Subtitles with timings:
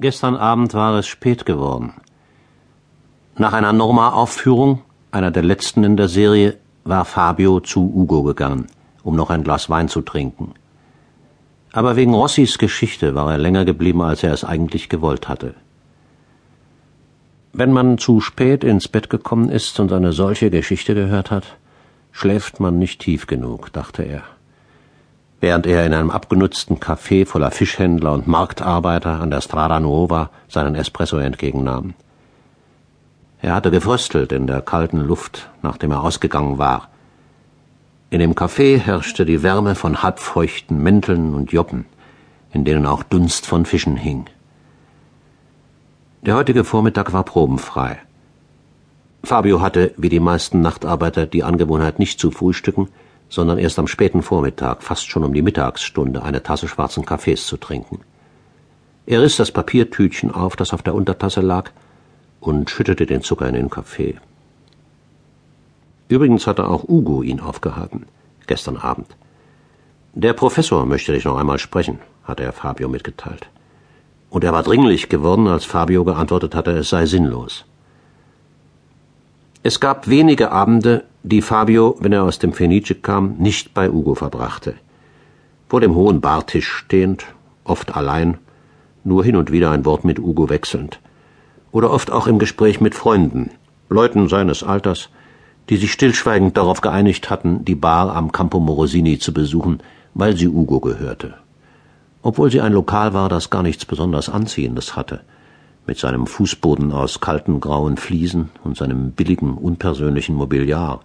[0.00, 1.94] Gestern Abend war es spät geworden.
[3.36, 4.82] Nach einer Norma-Aufführung,
[5.12, 8.66] einer der letzten in der Serie, war Fabio zu Ugo gegangen,
[9.04, 10.54] um noch ein Glas Wein zu trinken.
[11.72, 15.54] Aber wegen Rossis Geschichte war er länger geblieben, als er es eigentlich gewollt hatte.
[17.52, 21.56] Wenn man zu spät ins Bett gekommen ist und eine solche Geschichte gehört hat,
[22.10, 24.24] schläft man nicht tief genug, dachte er
[25.44, 30.74] während er in einem abgenutzten Café voller Fischhändler und Marktarbeiter an der Strada Nuova seinen
[30.74, 31.92] Espresso entgegennahm.
[33.42, 36.88] Er hatte gefröstelt in der kalten Luft, nachdem er ausgegangen war.
[38.08, 41.84] In dem Café herrschte die Wärme von halbfeuchten Mänteln und Joppen,
[42.54, 44.24] in denen auch Dunst von Fischen hing.
[46.22, 47.98] Der heutige Vormittag war probenfrei.
[49.22, 52.88] Fabio hatte, wie die meisten Nachtarbeiter, die Angewohnheit, nicht zu frühstücken,
[53.34, 57.56] sondern erst am späten Vormittag, fast schon um die Mittagsstunde, eine Tasse schwarzen Kaffees zu
[57.56, 58.00] trinken.
[59.06, 61.70] Er riss das Papiertütchen auf, das auf der Untertasse lag,
[62.40, 64.16] und schüttete den Zucker in den Kaffee.
[66.08, 68.06] Übrigens hatte auch Ugo ihn aufgehalten,
[68.46, 69.16] gestern Abend.
[70.12, 73.48] Der Professor möchte dich noch einmal sprechen, hatte er Fabio mitgeteilt.
[74.30, 77.64] Und er war dringlich geworden, als Fabio geantwortet hatte, es sei sinnlos.
[79.62, 84.14] Es gab wenige Abende, die Fabio, wenn er aus dem Fenice kam, nicht bei Ugo
[84.14, 84.74] verbrachte.
[85.68, 87.24] Vor dem hohen Bartisch stehend,
[87.64, 88.38] oft allein,
[89.04, 91.00] nur hin und wieder ein Wort mit Ugo wechselnd.
[91.72, 93.50] Oder oft auch im Gespräch mit Freunden,
[93.88, 95.08] Leuten seines Alters,
[95.70, 99.80] die sich stillschweigend darauf geeinigt hatten, die Bar am Campo Morosini zu besuchen,
[100.12, 101.34] weil sie Ugo gehörte.
[102.22, 105.22] Obwohl sie ein Lokal war, das gar nichts besonders Anziehendes hatte–
[105.86, 111.00] mit seinem Fußboden aus kalten grauen Fliesen und seinem billigen, unpersönlichen Mobiliar,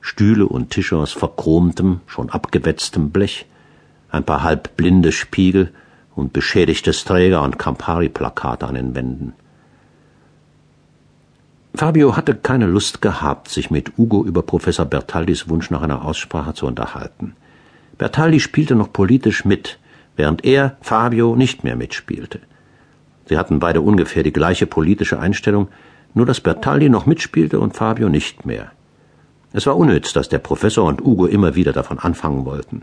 [0.00, 3.46] Stühle und Tische aus verchromtem, schon abgewetztem Blech,
[4.10, 5.72] ein paar halbblinde Spiegel
[6.14, 9.34] und beschädigtes Träger- und Campari-Plakate an den Wänden.
[11.74, 16.52] Fabio hatte keine Lust gehabt, sich mit Ugo über Professor Bertaldis Wunsch nach einer Aussprache
[16.52, 17.36] zu unterhalten.
[17.96, 19.78] Bertaldi spielte noch politisch mit,
[20.16, 22.40] während er, Fabio, nicht mehr mitspielte.
[23.26, 25.68] Sie hatten beide ungefähr die gleiche politische Einstellung,
[26.14, 28.72] nur dass Bertaldi noch mitspielte und Fabio nicht mehr.
[29.52, 32.82] Es war unnütz, dass der Professor und Ugo immer wieder davon anfangen wollten.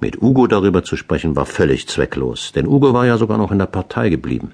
[0.00, 3.58] Mit Ugo darüber zu sprechen war völlig zwecklos, denn Ugo war ja sogar noch in
[3.58, 4.52] der Partei geblieben,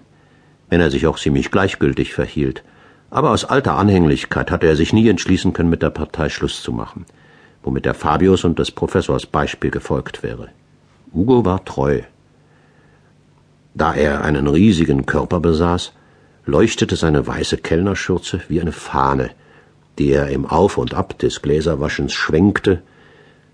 [0.69, 2.63] wenn er sich auch ziemlich gleichgültig verhielt.
[3.11, 6.73] Aber aus alter Anhänglichkeit hatte er sich nie entschließen können, mit der Partei Schluss zu
[6.73, 7.07] machen,
[7.63, 10.49] womit der Fabius und des Professors Beispiel gefolgt wäre.
[11.13, 12.01] Ugo war treu.
[13.75, 15.93] Da er einen riesigen Körper besaß,
[16.45, 19.31] leuchtete seine weiße Kellnerschürze wie eine Fahne,
[19.99, 22.83] die er im Auf und Ab des Gläserwaschens schwenkte,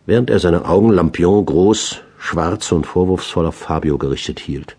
[0.07, 4.77] während er seine Augen Lampion groß, schwarz und vorwurfsvoll auf Fabio gerichtet hielt.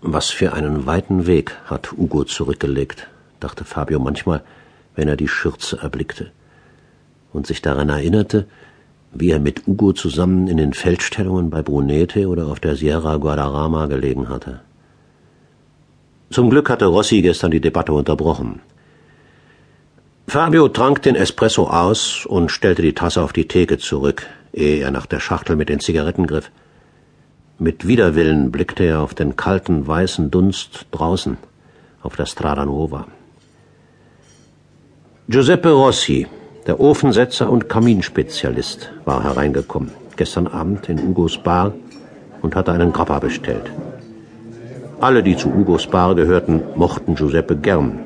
[0.00, 3.08] Was für einen weiten Weg hat Ugo zurückgelegt,
[3.40, 4.42] dachte Fabio manchmal,
[4.94, 6.30] wenn er die Schürze erblickte,
[7.32, 8.46] und sich daran erinnerte,
[9.12, 13.86] wie er mit Ugo zusammen in den Feldstellungen bei Brunete oder auf der Sierra Guadarrama
[13.86, 14.60] gelegen hatte.
[16.30, 18.60] Zum Glück hatte Rossi gestern die Debatte unterbrochen.
[20.28, 24.90] Fabio trank den Espresso aus und stellte die Tasse auf die Theke zurück, ehe er
[24.90, 26.50] nach der Schachtel mit den Zigaretten griff.
[27.58, 31.38] Mit Widerwillen blickte er auf den kalten weißen Dunst draußen
[32.02, 33.06] auf der Strada Nuova.
[35.30, 36.26] Giuseppe Rossi,
[36.66, 41.72] der Ofensetzer und Kaminspezialist war hereingekommen, gestern Abend in Ugos Bar
[42.42, 43.72] und hatte einen Grappa bestellt.
[45.00, 48.00] Alle, die zu Ugos Bar gehörten, mochten Giuseppe gern,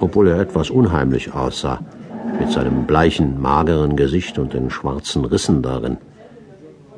[0.00, 1.80] obwohl er etwas unheimlich aussah,
[2.38, 5.98] mit seinem bleichen, mageren Gesicht und den schwarzen Rissen darin.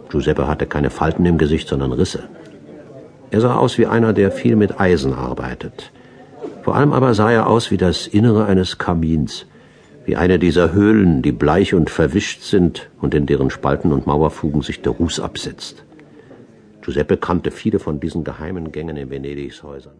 [0.09, 2.25] Giuseppe hatte keine Falten im Gesicht, sondern Risse.
[3.31, 5.93] Er sah aus wie einer, der viel mit Eisen arbeitet.
[6.63, 9.47] Vor allem aber sah er aus wie das Innere eines Kamins,
[10.05, 14.63] wie eine dieser Höhlen, die bleich und verwischt sind und in deren Spalten und Mauerfugen
[14.63, 15.85] sich der Ruß absetzt.
[16.83, 19.97] Giuseppe kannte viele von diesen geheimen Gängen in Venedigs Häusern.